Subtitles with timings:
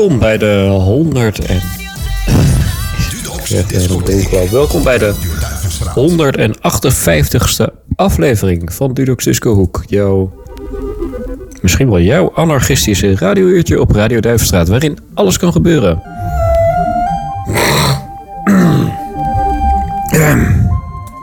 [0.00, 1.60] Welkom bij de 100 en...
[4.50, 5.14] Welkom bij de
[5.94, 9.82] 158ste aflevering van Dudox Disco Hoek.
[9.86, 10.32] Jouw...
[11.62, 14.68] Misschien wel jouw anarchistische radiouurtje op Radio Duivenstraat...
[14.68, 16.02] waarin alles kan gebeuren.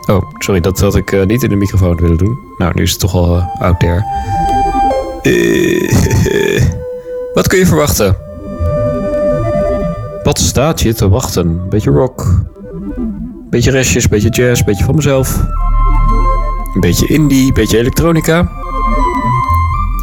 [0.05, 2.37] Oh, sorry, dat had ik eh, niet in de microfoon willen doen.
[2.57, 4.05] Nou, nu is het toch al uh, out there.
[5.21, 6.63] Eh,
[7.33, 8.16] wat kun je verwachten?
[10.57, 11.69] Wat staat je te wachten?
[11.69, 12.43] Beetje rock.
[13.49, 15.39] Beetje restjes, beetje jazz, beetje van mezelf.
[16.73, 18.49] Een beetje indie, beetje elektronica.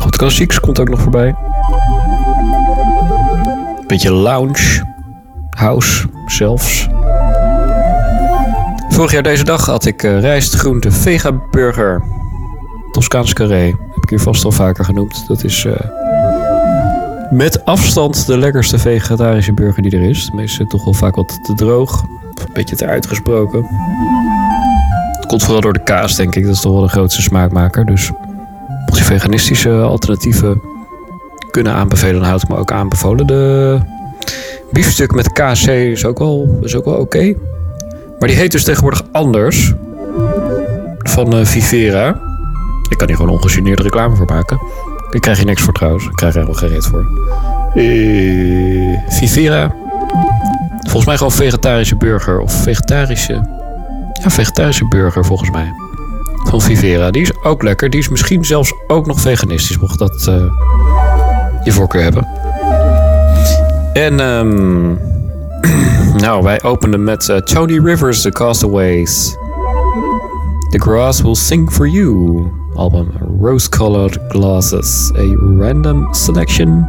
[0.00, 1.34] Goed klassieks komt ook nog voorbij.
[3.86, 4.82] Beetje lounge.
[5.50, 6.88] House zelfs.
[8.88, 12.02] Vorig jaar deze dag had ik uh, rijst, groente, vega burger.
[12.92, 13.64] Toscaans carré.
[13.64, 15.24] Heb ik hier vast al vaker genoemd.
[15.28, 15.76] Dat is uh,
[17.34, 20.26] met afstand de lekkerste vegetarische burger die er is.
[20.26, 22.04] De meeste toch wel vaak wat te droog.
[22.34, 23.66] Of een beetje te uitgesproken.
[25.12, 26.44] Het komt vooral door de kaas, denk ik.
[26.44, 27.86] Dat is toch wel de grootste smaakmaker.
[27.86, 28.10] Dus
[28.86, 30.60] mocht je veganistische alternatieven
[31.50, 33.26] kunnen aanbevelen, dan houd ik me ook aanbevolen.
[33.26, 33.80] De
[34.72, 37.34] biefstuk met KC is ook wel, ook wel oké.
[38.18, 39.72] Maar die heet dus tegenwoordig anders.
[40.98, 42.20] Van uh, Vivera.
[42.90, 44.58] Ik kan hier gewoon ongegeneerde reclame voor maken.
[45.14, 46.04] Daar krijg je niks voor trouwens.
[46.04, 47.06] Ik krijg er helemaal geen reet voor.
[47.74, 49.74] Uh, Vivera.
[50.80, 52.38] Volgens mij gewoon vegetarische burger.
[52.40, 53.32] Of vegetarische...
[54.22, 55.72] Ja, vegetarische burger volgens mij.
[56.44, 57.10] Van Vivera.
[57.10, 57.90] Die is ook lekker.
[57.90, 59.78] Die is misschien zelfs ook nog veganistisch.
[59.78, 60.44] Mocht dat uh,
[61.64, 62.28] je voorkeur hebben.
[63.92, 64.20] En...
[64.20, 64.98] Um,
[66.24, 69.36] nou, wij openden met uh, Tony Rivers, The Castaways.
[70.70, 73.10] The Grass Will Sing For You album
[73.40, 75.12] Rose Colored Glasses.
[75.16, 76.86] A random selection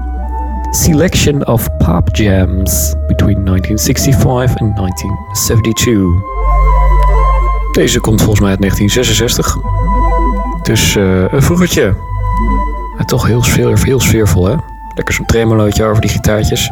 [0.72, 6.34] Selection of Pop Jams between 1965 and 1972.
[7.72, 9.58] Deze komt volgens mij uit 1966.
[10.64, 11.96] Dus eh, een vroegertje.
[12.96, 14.56] Maar toch heel, sfeer, heel sfeervol, hè?
[14.96, 16.72] Lekker zo'n tremolootje over die gitaartjes.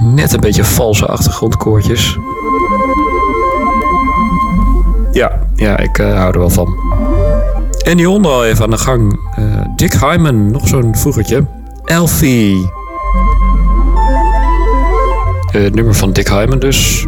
[0.00, 2.18] Net een beetje valse achtergrondkoortjes.
[5.12, 6.76] Ja, ja, ik eh, hou er wel van.
[7.84, 9.20] En die honden al even aan de gang.
[9.36, 9.44] Eh,
[9.76, 11.46] Dick Hyman, nog zo'n vroegertje.
[11.84, 12.70] Elfie.
[15.52, 17.06] Eh, het nummer van Dick Hyman dus.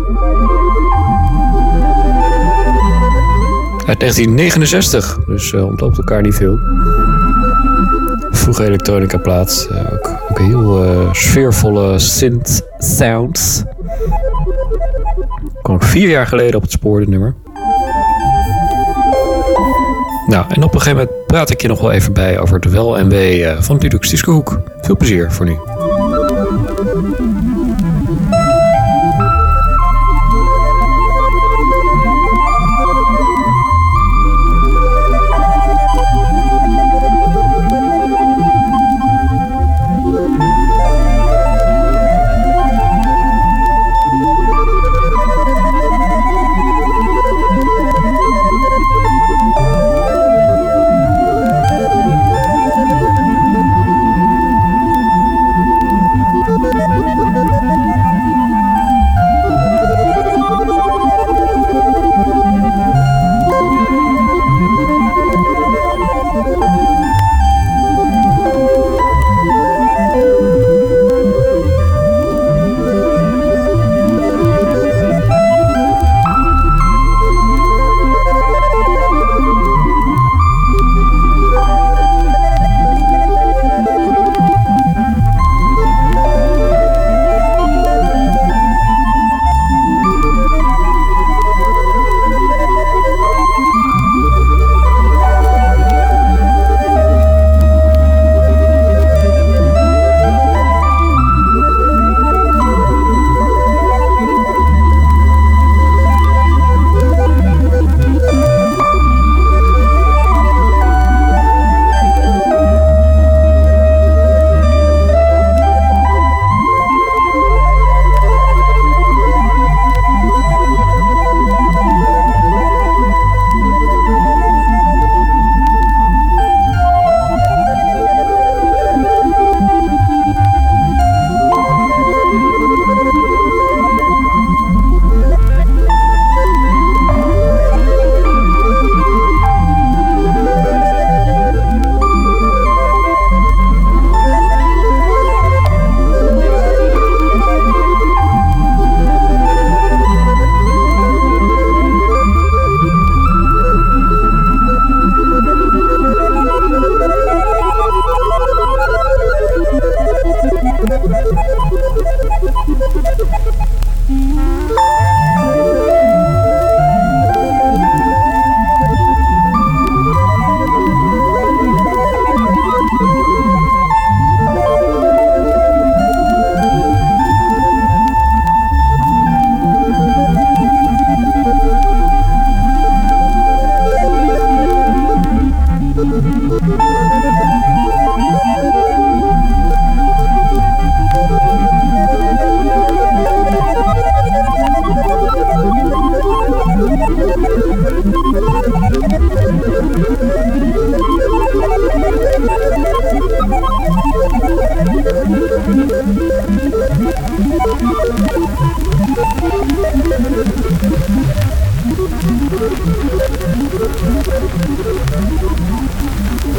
[3.86, 6.58] Uit 1969, dus ontloopt elkaar niet veel.
[8.30, 9.68] Vroege elektronica plaat.
[9.72, 13.62] Uh, ook, ook heel sfeervolle synth sounds.
[15.62, 17.34] Kwam ook vier jaar geleden op het spoor, dit nummer.
[20.26, 22.70] Nou, en op een gegeven moment praat ik je nog wel even bij over het
[22.70, 24.60] wel en wee van Dudux Disco Hoek.
[24.80, 25.56] Veel plezier voor nu.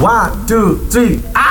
[0.01, 1.21] One, two, three.
[1.33, 1.45] Ah!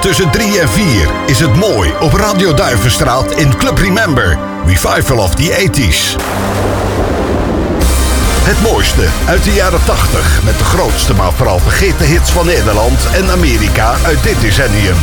[0.00, 4.38] Tussen 3 en 4 is het mooi op Radio Duivenstraat in Club Remember.
[4.66, 6.16] Revival of the 80s.
[8.42, 13.06] Het mooiste uit de jaren 80 met de grootste maar vooral vergeten hits van Nederland
[13.14, 14.96] en Amerika uit dit decennium.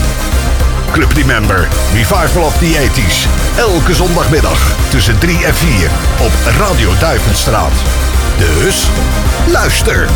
[0.91, 3.27] Club Remember, Revival of the 80s.
[3.57, 7.73] Elke zondagmiddag tussen 3 en 4 op Radio Duivenstraat.
[8.37, 8.89] Dus
[9.47, 10.07] luister.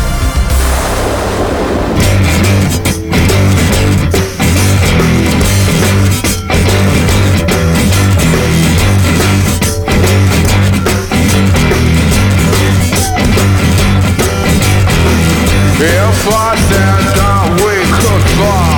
[16.28, 18.77] If I stand down, we could fly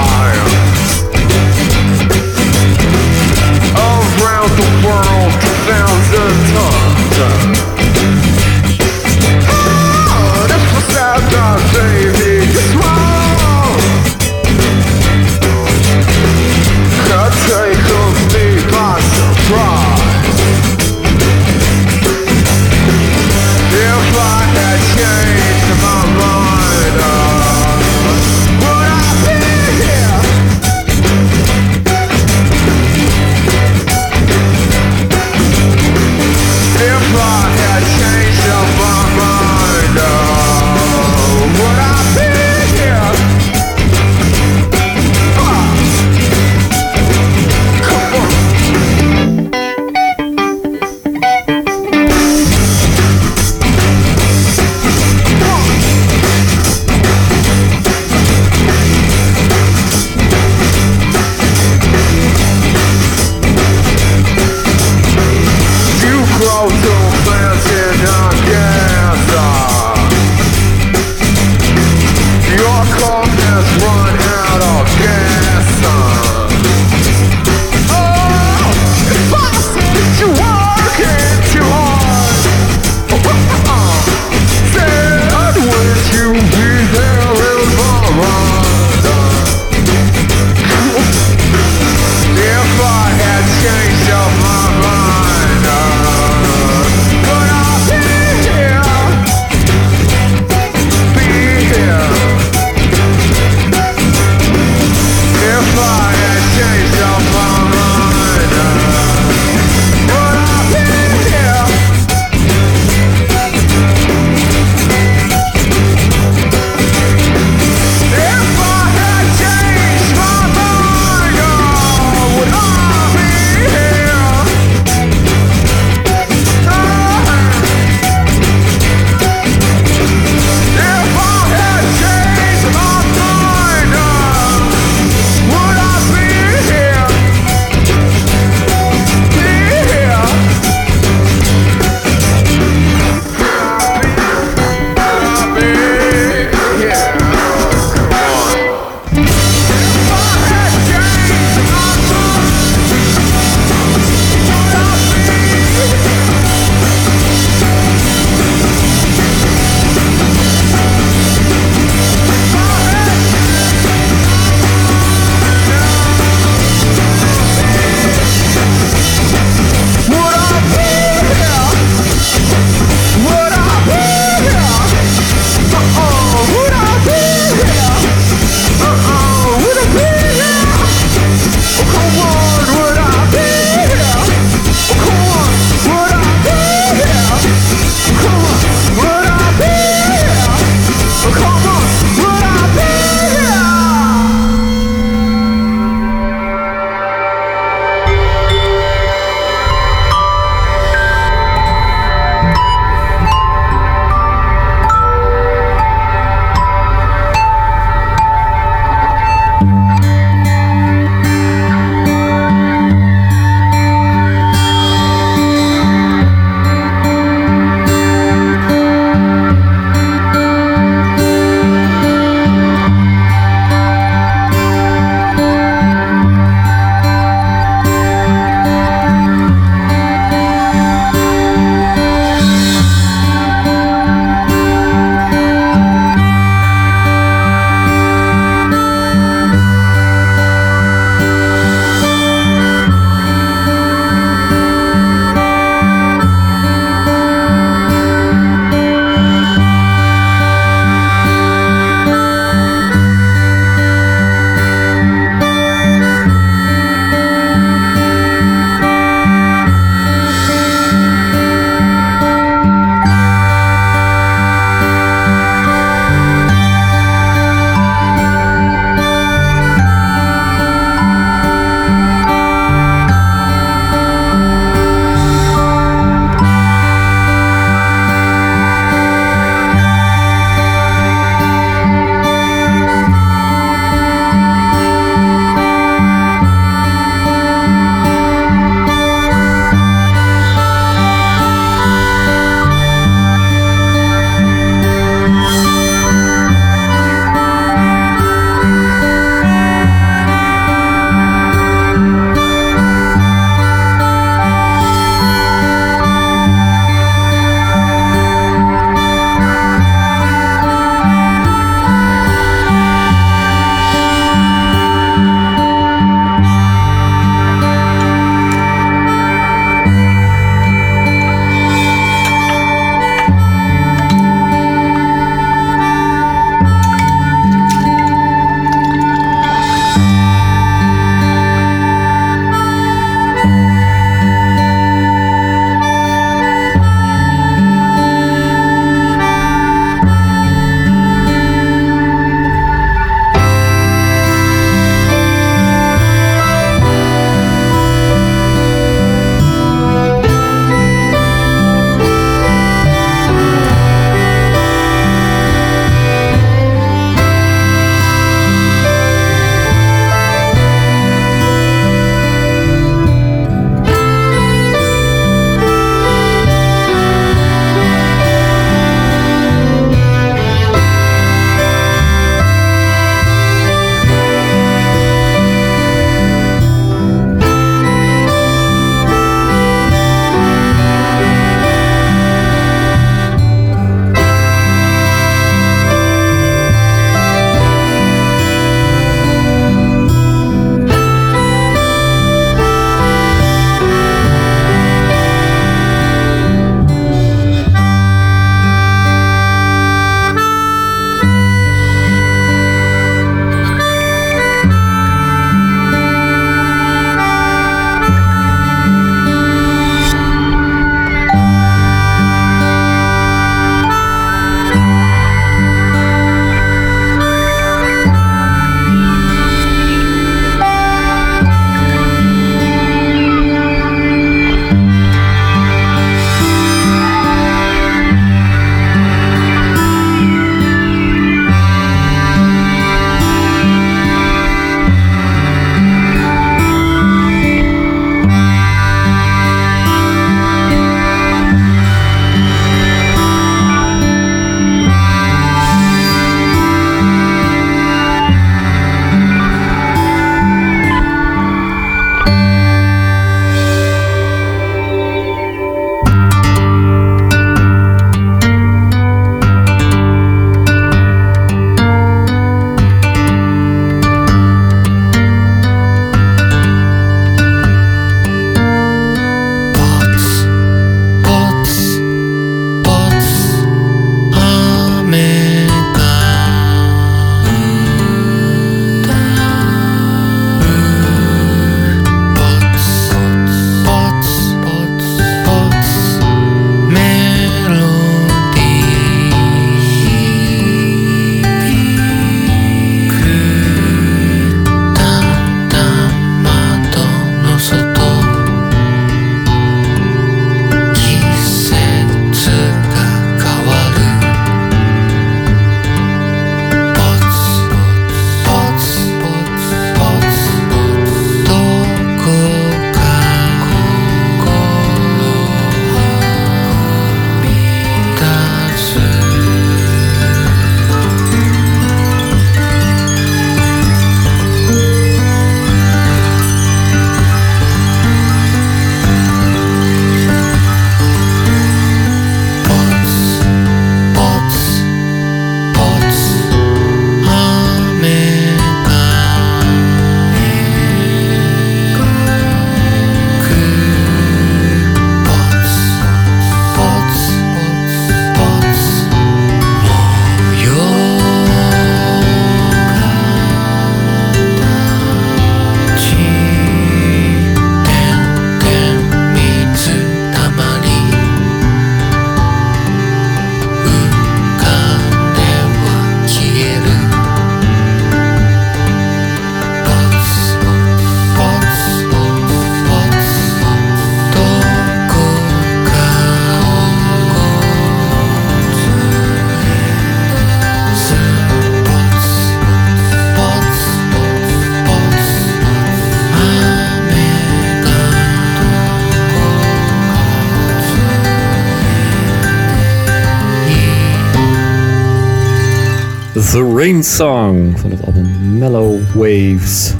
[597.02, 599.92] Song van het album Mellow Waves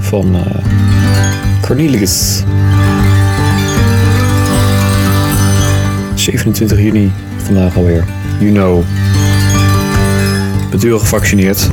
[0.00, 0.64] van eh,
[1.60, 2.42] Cornelius.
[6.14, 8.04] 27 juni, vandaag alweer.
[8.38, 8.84] You know.
[10.92, 11.70] Al gevaccineerd?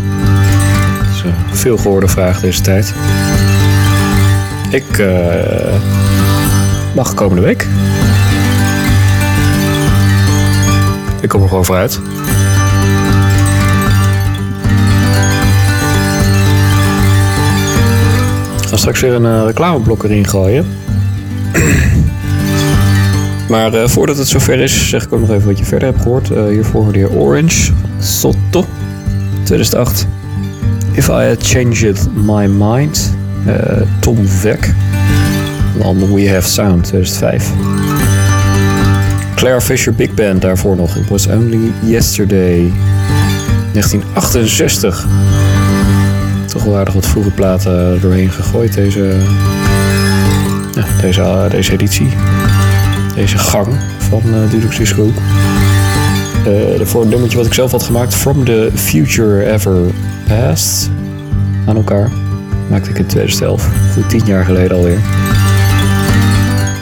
[1.12, 2.94] Is een veel gehoorde vraag deze tijd.
[4.70, 5.82] Ik eh,
[6.96, 7.68] mag komende week.
[11.22, 12.00] Ik kom er gewoon vooruit.
[18.76, 20.66] Ga straks weer een eh, reclameblok erin gooien.
[23.50, 26.02] maar eh, voordat het zover is, zeg ik ook nog even wat je verder hebt
[26.02, 26.32] gehoord.
[26.32, 28.66] Eh, hiervoor hoorde je Orange Sotto
[29.44, 30.08] 2008.
[30.92, 33.16] If I Had Changed My Mind,
[33.46, 37.52] eh, Tom het album We Have Sound 2005.
[39.36, 40.96] Claire Fisher Big Band daarvoor nog.
[40.96, 42.72] It Was Only Yesterday
[43.74, 45.06] 1968.
[46.56, 49.18] Toch wel aardig wat vroege platen doorheen gegooid deze,
[50.76, 52.08] ja, deze, eh, deze editie.
[53.16, 55.12] Deze gang van uh, Dudux Disco.
[56.46, 58.16] Eh, voor een nummertje wat ik zelf had gemaakt.
[58.16, 59.82] From the Future Ever
[60.28, 60.90] Past.
[61.66, 62.10] Aan elkaar.
[62.70, 63.70] Maakte ik in 2011.
[63.94, 65.00] Goed tien jaar geleden alweer.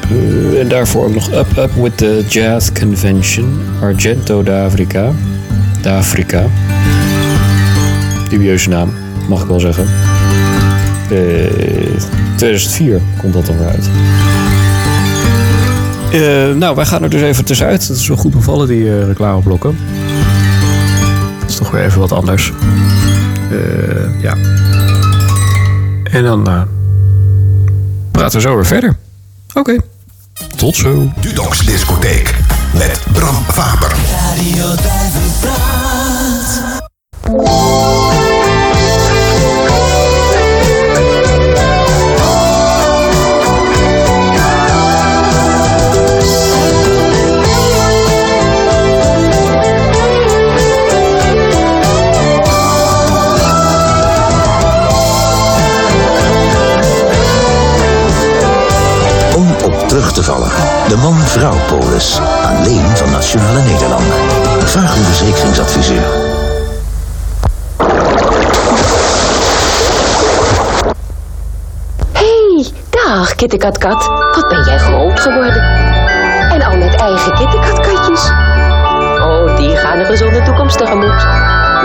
[0.09, 3.61] Eh, en daarvoor ook nog Up Up with the Jazz Convention.
[3.81, 5.11] Argento d'Africa.
[5.81, 6.43] D'Africa.
[8.29, 8.93] Dubieuze naam,
[9.27, 9.85] mag ik wel zeggen.
[11.09, 12.01] Eh,
[12.35, 13.89] 2004 komt dat dan weer uit.
[16.11, 17.87] Eh, nou, wij gaan er dus even tussenuit.
[17.87, 19.77] Dat is wel goed bevallen, die eh, reclameblokken.
[21.39, 22.51] Dat is toch weer even wat anders.
[23.51, 24.35] Eh, ja.
[26.03, 26.61] En dan eh,
[28.11, 28.95] praten we zo weer verder.
[29.53, 29.77] Oké.
[30.55, 31.11] Tot zo.
[31.21, 32.35] Dudox Discotheek
[32.73, 33.95] met Bram Faber.
[34.11, 34.75] Radio.
[60.13, 62.19] De man-vrouw polis.
[62.45, 64.13] Alleen van Nationale Nederlanden.
[64.63, 66.01] Vraag uw verzekeringsadviseur.
[72.11, 74.07] Hey, dag kittekatkat.
[74.35, 75.61] Wat ben jij groot geworden.
[76.51, 78.29] En al met eigen kittekatkatjes.
[79.21, 81.27] Oh, die gaan een gezonde toekomst tegemoet.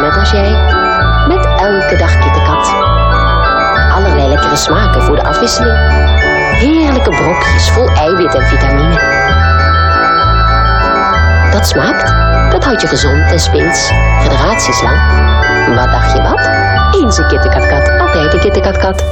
[0.00, 0.50] Net als jij.
[1.28, 2.74] Met elke dag kittekat.
[3.94, 6.06] Allerlei lekkere smaken voor de afwisseling.
[6.58, 8.98] Heerlijke brokjes vol eiwit en vitamine.
[11.50, 12.14] Dat smaakt.
[12.50, 13.90] Dat houdt je gezond en spins.
[14.20, 14.98] Generaties lang.
[15.74, 16.50] Wat dacht je wat?
[17.02, 17.98] Eens een kittekatkat.
[18.00, 19.04] Altijd een kittekatkat.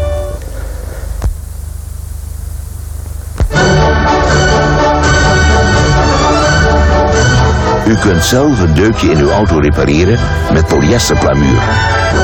[7.87, 10.19] U kunt zelf een deukje in uw auto repareren
[10.53, 11.63] met polyesterplamuur.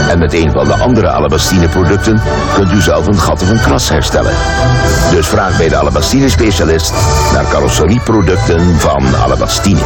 [0.08, 2.20] En met een van de andere Alabastine producten
[2.54, 4.32] kunt u zelf een gat of een kras herstellen.
[5.10, 6.92] Dus vraag bij de Alabastine specialist
[7.32, 9.80] naar carrosserieproducten van Alabastine.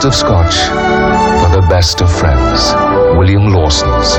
[0.00, 0.56] Best of Scotch
[1.40, 2.72] for the best of friends.
[3.18, 4.18] William Lawson's.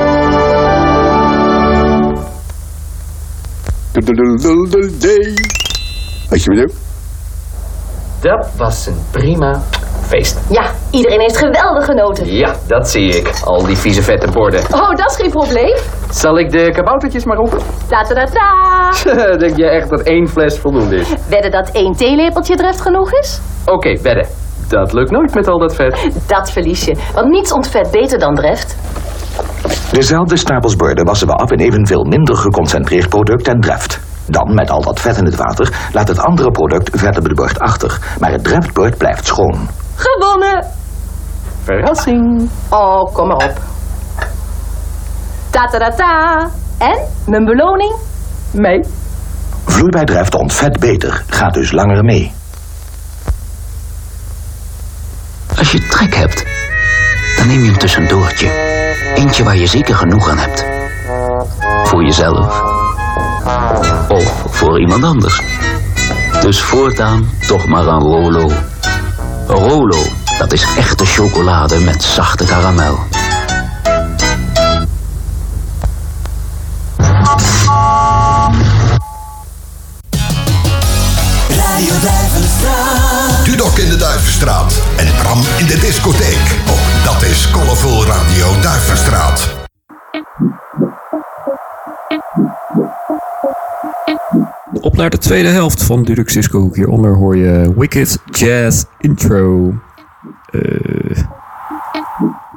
[6.30, 6.72] Weet je wat ook?
[8.22, 9.62] Dat was een prima
[10.02, 10.40] feest.
[10.50, 12.34] Ja, iedereen heeft geweldig genoten.
[12.34, 13.32] Ja, dat zie ik.
[13.44, 14.60] Al die vieze vette borden.
[14.72, 15.78] Oh, dat is geen probleem.
[16.12, 17.60] Zal ik de kaboutertjes maar roepen?
[17.90, 19.38] Ta ta ta ta.
[19.38, 21.08] Denk je echt dat één fles voldoende is?
[21.30, 23.40] Wedden dat één theelepeltje dreft genoeg is?
[23.66, 24.41] Oké, wedden.
[24.72, 26.10] Dat lukt nooit met al dat vet.
[26.28, 28.78] Dat verlies je, want niets ontvet beter dan dreft.
[29.92, 34.00] Dezelfde stapels borden wassen we af in evenveel minder geconcentreerd product en dreft.
[34.26, 37.36] Dan, met al dat vet in het water, laat het andere product vet op het
[37.36, 37.98] bord achter.
[38.20, 39.68] Maar het dreftbord blijft schoon.
[39.96, 40.66] Gewonnen.
[41.64, 42.50] Verrassing.
[42.70, 43.54] Oh, kom maar op.
[45.50, 46.50] Ta ta ta ta.
[46.78, 47.96] En, mijn beloning?
[48.54, 48.80] Mee.
[49.66, 52.32] Vloeibaar dreft ontvet beter, gaat dus langer mee.
[55.58, 56.44] Als je trek hebt,
[57.38, 58.50] dan neem je een tussendoortje.
[59.16, 60.66] Eentje waar je zeker genoeg aan hebt.
[61.84, 62.62] Voor jezelf
[64.08, 65.42] Of voor iemand anders.
[66.42, 68.52] Dus voortaan toch maar aan Rolo.
[69.48, 70.04] Rolo,
[70.38, 73.00] dat is echte chocolade met zachte karamel.
[81.50, 83.11] Radio.
[83.62, 86.60] Dudok in de Duivenstraat en Bram in de discotheek.
[86.70, 89.68] Ook dat is Colorful Radio Duivenstraat.
[94.82, 96.76] Op naar de tweede helft van Disco Hoek.
[96.76, 99.74] Hieronder hoor je Wicked Jazz Intro.
[100.52, 101.18] Eh,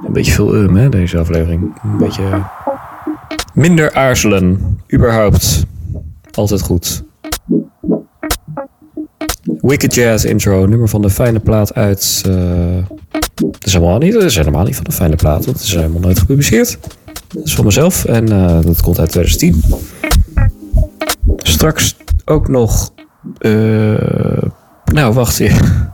[0.04, 1.80] een beetje veel um, hè, deze aflevering.
[1.82, 2.42] Een beetje
[3.52, 4.78] minder aarzelen.
[4.92, 5.66] Überhaupt.
[6.32, 7.04] Altijd goed.
[9.64, 12.22] Wicked Jazz Intro, nummer van de fijne plaat uit...
[12.26, 12.32] eh,
[13.34, 15.74] dat is helemaal niet, dat is helemaal niet van de fijne plaat, want het is
[15.74, 16.78] helemaal nooit gepubliceerd.
[17.28, 19.62] Dat is van mezelf en eh, dat komt uit 2010.
[21.36, 22.90] Straks ook nog...
[23.38, 24.42] eh,
[24.84, 25.60] nou, wacht hier.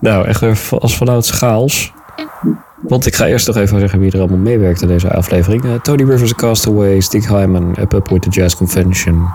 [0.00, 1.92] Nou, echt als vanuit schaals.
[2.82, 5.82] Want ik ga eerst nog even zeggen wie er allemaal meewerkt in deze aflevering.
[5.82, 9.28] Tony Rivers, Castaways, Dick Hyman, Up Up With The Jazz Convention.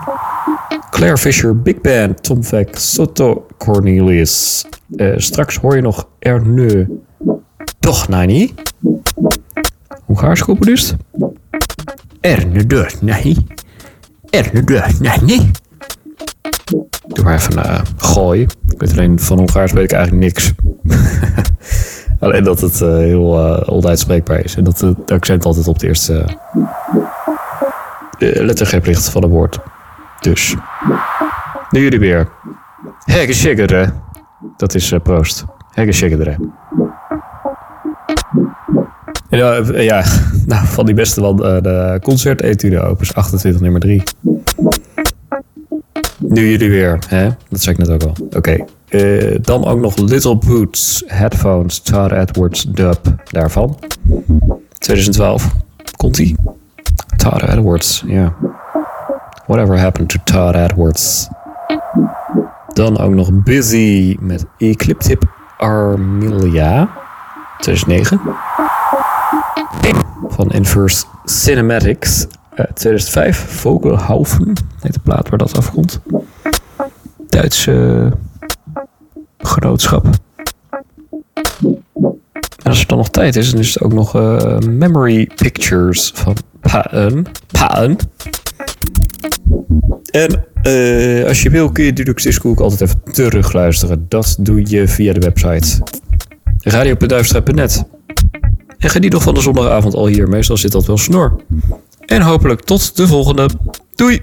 [0.90, 4.64] Claire Fisher, Big Band, Tom Veck, Soto Cornelius.
[4.96, 6.88] Eh, straks hoor je nog Erne
[7.80, 8.54] Dohnani.
[10.04, 10.96] Hongaars componist.
[12.20, 13.36] Erne Dohnani.
[14.30, 15.50] Erne Dohnani.
[17.06, 18.40] Doe maar even uh, gooi.
[18.40, 20.52] Ik weet alleen van Hongaars weet ik eigenlijk niks.
[22.20, 24.56] alleen dat het eh, heel eh, onuitspreekbaar is.
[24.56, 26.24] En dat het accent altijd op de eerste
[28.18, 29.58] lettergreep ligt van het woord.
[30.20, 30.56] Dus.
[31.70, 32.28] Nu jullie weer.
[33.04, 33.92] Hegge shiggere.
[34.56, 35.44] Dat is eh, proost.
[35.70, 36.36] Hegge shiggere.
[39.28, 40.04] Ja, eh, ja,
[40.46, 44.02] nou, van die beste van eh, de concertetude opus 28 nummer 3.
[46.18, 47.28] Nu jullie weer, hè?
[47.48, 48.28] Dat zei ik net ook al.
[48.36, 48.64] Oké.
[49.40, 53.78] Dan ook nog Little Boots Headphones Todd Edwards dub daarvan.
[54.78, 55.54] 2012.
[55.96, 56.36] Komt ie?
[57.16, 58.36] Todd Edwards, ja.
[59.50, 61.28] Whatever happened to Todd Edwards?
[62.72, 65.22] Dan ook nog Busy met Ecliptip
[65.56, 66.90] Armilia.
[67.58, 68.20] 2009.
[70.28, 72.26] Van Inverse Cinematics.
[72.54, 73.36] eh, 2005.
[73.48, 76.00] Vogelhaufen heet de plaat waar dat afkomt.
[77.28, 78.12] Duitse
[79.38, 80.06] genootschap.
[82.62, 86.12] En als er dan nog tijd is, dan is het ook nog eh, Memory Pictures
[86.14, 87.26] van Paen.
[87.52, 87.96] Paen.
[90.10, 94.06] En eh, als je wil kun je Dudux Disco ook altijd even terugluisteren.
[94.08, 95.82] Dat doe je via de website
[96.58, 97.84] radio.duifstraat.net.
[98.78, 100.28] En geniet nog van de zondagavond al hier.
[100.28, 101.36] Meestal zit dat wel snor.
[102.06, 103.48] En hopelijk tot de volgende.
[103.94, 104.22] Doei!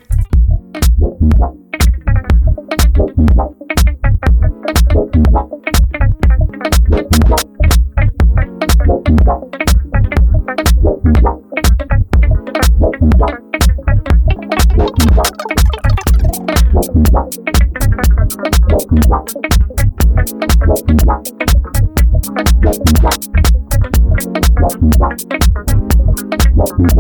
[19.10, 19.48] Thank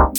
[0.07, 0.16] you.